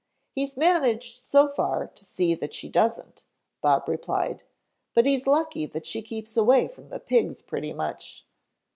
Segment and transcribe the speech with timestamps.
[0.31, 3.23] "He's managed so far to see that she doesn't,"
[3.61, 4.41] Bob replied,
[4.95, 8.25] "but he's lucky that she keeps away from the pigs pretty much."